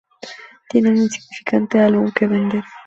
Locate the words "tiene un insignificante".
0.67-1.79